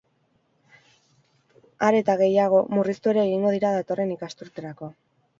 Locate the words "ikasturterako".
4.15-4.89